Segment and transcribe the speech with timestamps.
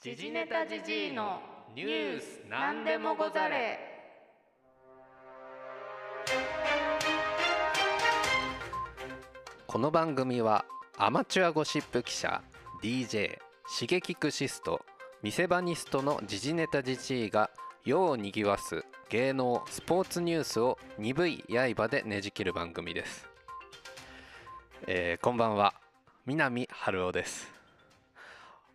[0.00, 1.40] 時事ネタじじいの
[1.74, 3.80] ニュースなんでもござれ。
[9.66, 10.64] この番組は
[10.96, 12.44] アマチュアゴシップ記者
[12.80, 13.38] DJ
[13.76, 14.82] 刺激クシスト
[15.24, 17.50] 店場ニストの時事ネタじじいが
[17.84, 23.26] 世をにぎわす芸能スポーツニュースを鈍い刃でねじ切る番組です、
[24.86, 25.74] えーこんばんは。
[26.24, 27.58] 南春夫です。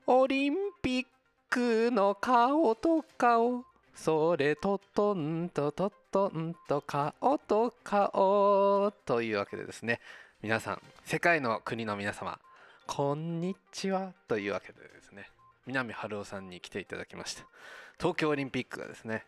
[0.05, 1.05] オリンピッ
[1.53, 3.63] クの顔と顔。
[3.93, 9.99] それととんとととんと顔と顔というわけでですね。
[10.41, 12.39] 皆さん世界の国の皆様
[12.87, 15.29] こんにちはというわけでですね。
[15.67, 17.43] 南春夫さんに来ていただきました。
[17.99, 19.23] 東京オリンピックがですね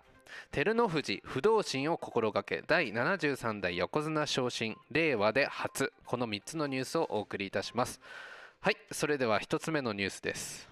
[0.51, 7.99] 照ノ富士不動心を心がけ第73代横綱昇進令和で初この3つのニュースをお送りいたします。
[8.61, 10.69] はいそれでは1つ目のニュースです。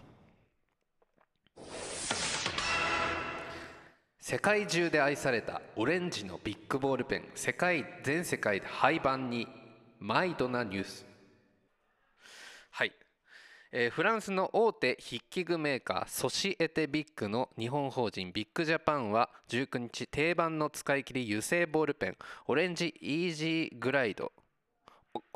[4.20, 9.48] 世界中で愛されたオレンジのビッグボールペン世界全世界で廃盤に
[10.04, 11.06] マイドなニュース。
[12.72, 12.92] はい、
[13.72, 22.18] えーフランスの大手筆記具メーカーソシエテビッグの日本法人ビッグジャパンは19日定番の使い切り油性ボールペン
[22.48, 24.32] オレンジイージーグライド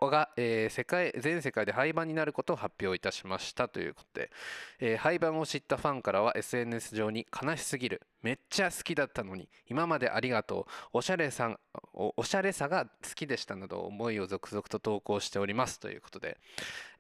[0.02, 4.32] が、えー世界全世界で廃盤になることを発表いたしましたということで、
[4.80, 11.60] えー廃盤を知ったファンからは SNS 上に悲しすぎるめっちゃ好きだったのに今までありがとうおしゃれさん
[11.94, 16.38] おしゃれさが好きでしたなど思いを続々と投稿しておりますということで、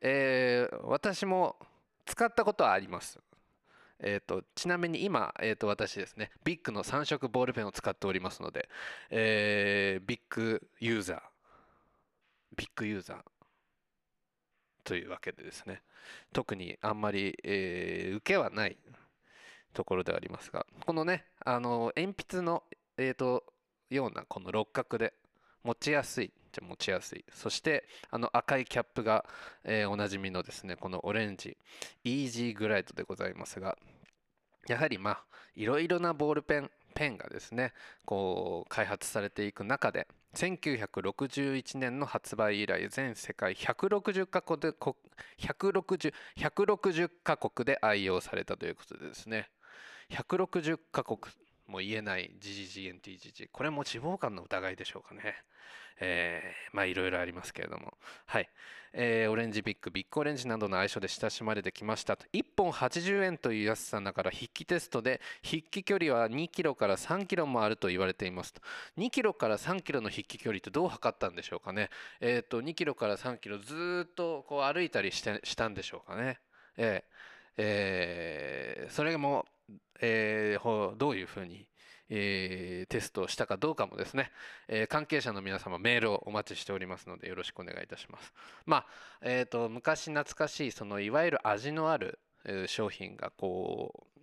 [0.01, 1.55] えー私も
[2.05, 3.19] 使ったことはあります。
[3.99, 8.67] えー、とちなみに今、えー、と私ですねビッグの3色ボールペンを使っておりますので、
[9.09, 11.21] えービッグユーザー
[12.55, 13.17] ビッグユーザー
[14.83, 15.81] というわけでですね。
[16.33, 18.77] 特にあんまり、えー受けはない
[19.73, 22.63] ところではありますがこのねあの鉛筆の、
[22.97, 23.43] えー、と
[23.89, 25.13] ようなこの六角で
[25.63, 27.25] 持ちやすいじゃ持ちやすい。
[27.33, 29.25] そしてあの赤いキャップが、
[29.63, 31.57] えーおなじみのですねこのオレンジ
[32.03, 33.77] イージーグライドでございますが
[34.67, 35.23] やはりまあ
[35.55, 37.73] いろいろなボールペンペンがですね
[38.05, 49.49] こう開発されていく中で1961年の発売以来全世界160カ国で160 160カ国で愛用されたということでですね。
[50.09, 51.19] 160カ国
[51.67, 55.35] も言えない GGGNTGG これも脂肪肝の疑いでしょうかね。
[55.99, 57.93] えーまあいろいろありますけれども。
[58.25, 58.49] はい、
[58.93, 62.25] えーオレンジビッグビッグオレンジなどの愛称で親しまれてきましたと。
[62.33, 68.61] 1本80円という安さだから筆記テストで筆記距離は2キロから3キロもあると言われていますと。
[68.97, 71.89] 2キロから3キロの筆記距離ってどう測ったんでしょうかね。
[72.19, 76.39] えっ、と2キロから3キロずっとこう歩いたりしてしたんでしょうかね。
[76.77, 77.15] えー
[77.57, 79.45] えーそれも、
[80.01, 81.67] えーどういうふうに
[82.09, 84.31] えーテストをしたかどうかもですね、
[84.67, 88.33] えー関係者の皆様メールをお待ちしておりますのでよろしくお願いいたします。
[88.65, 88.85] まあ
[89.21, 92.19] えー、と昔懐かしいそのいわゆる味のある、
[92.67, 94.21] 商品がこう、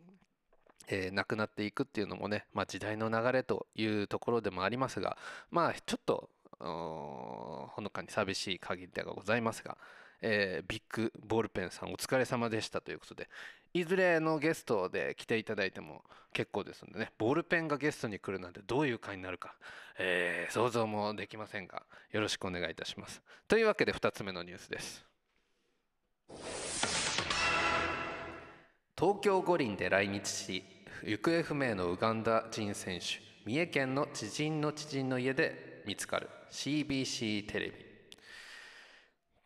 [0.88, 5.16] えー、なくなっていくっていうのもね、まあ、時代の流れというところでもありますが
[5.50, 6.30] まあちょっと
[6.60, 9.76] ほのかに寂しい限りではございますが、
[10.22, 13.28] えー、ビッグボールペンさんお疲れ様でしたということで
[13.74, 16.02] いずれのゲストで来ていただいても
[16.32, 19.54] 結構ですのでねボールペンがゲストに来るなんてどういう会になるか、
[19.98, 21.82] えー、想像もできませんが
[22.12, 23.22] よろしくお願いいたします。
[23.48, 25.04] というわけで2つ目のニュースです。
[28.96, 30.64] 東京五輪で来日し
[31.02, 37.91] 行方不明のウガンダ人選手三重県の知人の知人の家で見つかる CBC テレビ。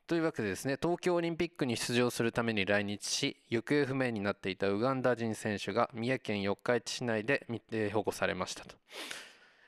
[0.07, 7.45] というわけでですね東京オリンピックに出場するために来日し行方不明になっていたウガンダ人選手が三重県四日市市内で
[7.93, 8.77] 保護されましたと、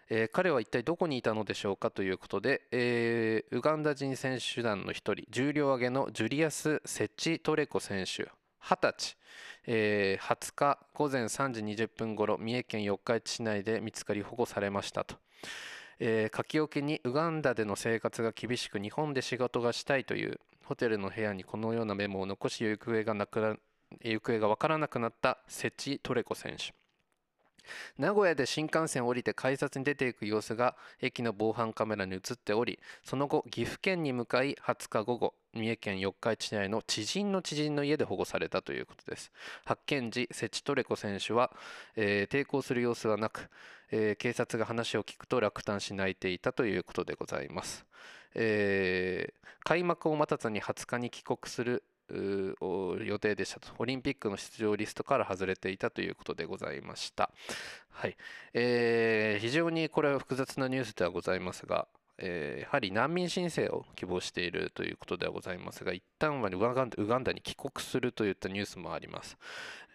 [0.08, 8.31] えー、彼は一体どこにいたのでしょうかということで、えー、ウガンダ人選手団の一人重量挙げのジュリアス・セッチトレコ選手
[8.62, 9.17] 20歳、
[9.67, 15.17] えー、20日午前3時20分ごろ三重県四日市市内で見つかり保護されましたと、
[16.00, 23.56] えー、書き置きにウガンダでの生活が厳しく日本で仕事がしたいというホテルの部屋にこのようなメモを残し行方がなくな
[24.03, 26.75] 行方が分からなくなったセチトレコ選手。
[27.99, 39.32] 名古屋で新幹線を降りて改札に出ていく様子が駅の防犯カメラに映っておりその後岐阜県に向かい20日午後三重県四日市内の知人の知人の家で保護されたということです。
[39.65, 41.50] 発見時セチトレコ選手は、
[41.97, 43.49] えー、抵抗する様子はなく、
[43.91, 47.87] えー、警察が話を聞くと落胆し泣いていたということでございます、
[48.35, 53.69] えー、開幕を待たずに20日に帰国する予定でしたと。
[53.78, 57.31] オリンピックの出場リストから外れていたということでございました、
[57.90, 58.16] はい。
[58.55, 61.87] えー、非常にこれは複雑なニュースではございますが、
[62.19, 69.37] えー、やはり難民申請を希望しているということではございますが一旦はウガンダウガンダに帰国するといったニュースもあります、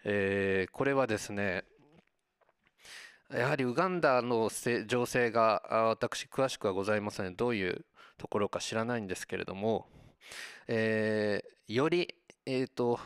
[0.04, 1.64] えー、これはですね
[3.30, 4.50] やはりウガンダの
[4.86, 7.34] 情勢が私詳しくはございません。
[7.34, 7.84] どういう
[8.16, 9.86] ところか知らないんですけれども
[10.66, 12.14] えー、より、
[12.44, 13.00] えーと、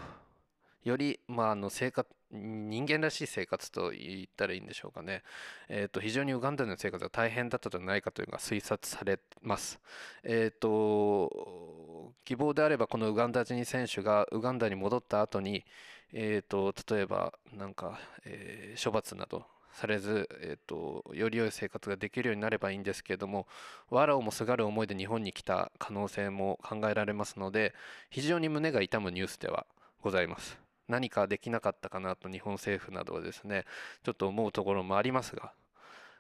[0.82, 5.22] より、まあ、あの生活人間らしい生活と言ったらいいんでしょうかね、
[5.68, 9.78] えーと、非常にウガンダでの生活が大変だったのではないかというのが推察されます。
[10.24, 15.64] えーと、希望であればこのウガンダ人選手がウガンダに戻った後に、
[16.12, 23.46] えーと例えばなんか、えー、処罰などされず、えーと、より良い生活ができるようになればいいんですけれども
[23.90, 27.74] 藁をもすがる思いで日本に来た可能性も考えられますので
[28.10, 29.66] 非常に胸が痛むニュースでは
[30.02, 30.58] ございます。
[30.88, 33.66] 何かできなかったかなと日本政府などはですね
[34.02, 35.52] ちょっと思うところもありますが、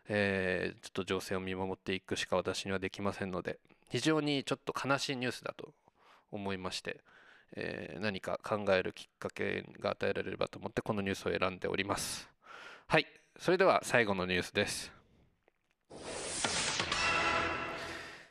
[0.08, 3.58] えー、ちょっと情勢を見守っていくしか私にはできませんので
[3.88, 5.72] 非常にちょっと悲しいニュースだと
[6.30, 7.00] 思いまして、
[7.56, 12.28] えー、何か考えるきっかけが与えられればと思ってこのニュースを選んでおります。
[12.86, 13.06] はい。
[13.38, 14.90] それでは最後のニュースです。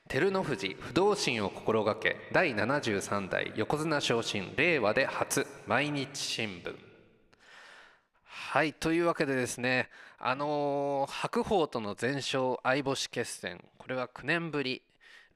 [0.10, 6.76] 照ノ富士不動心を心がけ第73代横綱昇進令和で初毎日新聞。
[8.26, 9.90] はいというわけでですね
[10.20, 14.82] あのー、白鵬との全勝相星決戦これは9年ぶり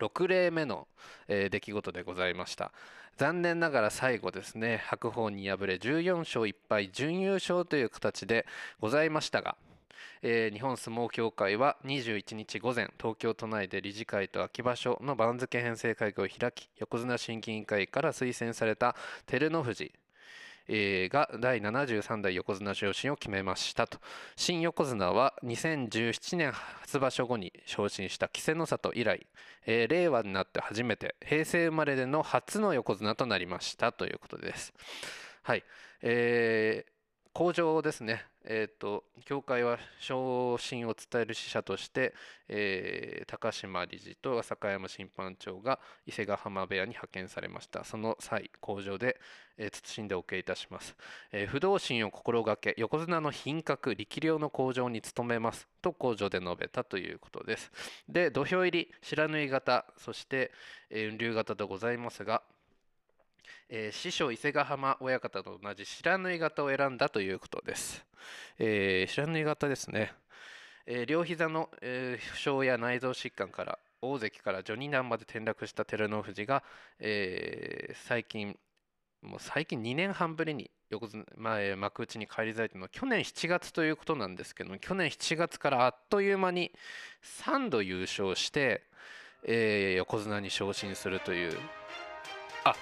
[0.01, 0.87] 6例目の、
[1.27, 2.71] えー、出来事でございました。
[3.17, 8.45] 残念ながら最後ですね白鵬に敗れ14勝1敗準優勝という形で
[8.79, 9.55] ございましたが、
[10.23, 18.95] えー、日本相撲協会は21日午前東京都内で理事会と秋場所の番付編成会議を開き横綱審議委員会から推薦された
[19.27, 19.91] 照ノ富士
[20.73, 23.99] えー、が第73代横綱昇進を決めましたと
[24.37, 29.27] 新横綱は2017年初場所後に昇進した稀勢の里以来、
[29.65, 34.73] えー、令和になって初めて平成生まれでの初の横綱となりましたということです。
[35.43, 35.63] はい、
[36.01, 36.90] えー、
[37.33, 42.13] 工場ですね、えーと、協会は昇進を伝える使者として、
[42.49, 47.85] えー、高島理事と浅香山審判長が伊勢ヶ浜部屋に派遣されました。
[47.85, 49.17] その際工場で、
[49.57, 50.95] えー、謹んでお受けいたします、
[51.31, 55.69] えー、不動心を心がけ横綱の品格力量の向上に努めます。
[55.81, 57.71] と工場で述べたということです。
[58.09, 60.51] で土俵入り白縫い型そして、
[60.89, 62.43] えー、雲龍型とございますが
[63.73, 68.05] えー、師匠伊勢ヶ浜親方と同じ白縫型を選んだということです。
[68.59, 70.11] えー、白縫型ですね。
[70.85, 76.63] えー、両膝の、え、負傷や内臓疾患から大関から序二段まで転落した照ノ富士が、
[76.99, 78.59] え、最近
[79.21, 86.73] もう最近2年半ぶりに横綱前幕内に返り咲いたのは去年7月ということなんですけど去年7月からあっという間に
[87.23, 88.83] 3度優勝して、
[89.45, 91.57] えー、横綱に昇進するという
[92.65, 92.75] あ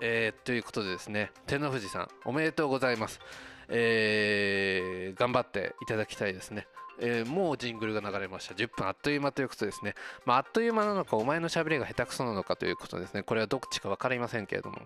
[0.00, 3.20] えー、ということでですね照ノ富士さんおめでとうございます、
[3.68, 6.66] えー頑張っていただきたいですね。
[6.98, 8.54] えーもうジングルが流れました。
[8.54, 13.22] 10分あっという間ということですね、まあ、あっという間なのかお前のしゃべりが下手くそなのかということですね。
[13.22, 14.78] これはどっちか分かりませんけれども。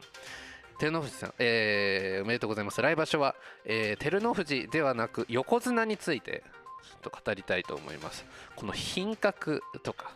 [0.79, 2.81] 照ノ富士さん、えーおめでとうございます。
[2.81, 6.43] 来場所は、えー照ノ富士ではなく横綱について
[6.83, 8.25] ちょっと語りたいと思います。
[8.57, 10.13] この品格とか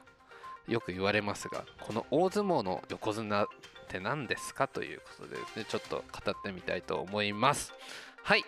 [0.69, 3.47] よく言われますがこの大相撲の横綱
[3.85, 7.73] って何ですかということでですねちょっと語ってみたいと思います。
[8.23, 8.45] はい。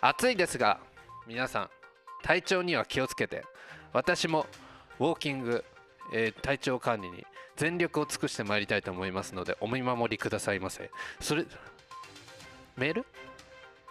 [0.00, 0.78] 暑いですが
[1.26, 1.70] 皆さん
[2.22, 3.44] 体調には気をつけて。
[3.92, 4.46] 私も
[4.98, 5.64] ウォーキング、
[6.12, 7.24] えー体調管理に
[7.56, 10.90] 全力を尽くしてまいりたいと思いますのでお見守りくださいませ。
[11.18, 11.46] それ
[12.76, 13.06] メール？